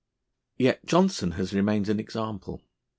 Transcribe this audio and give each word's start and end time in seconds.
Yet 0.57 0.83
Johnson 0.83 1.33
has 1.33 1.53
remained 1.53 1.87
an 1.87 1.99
example. 1.99 2.63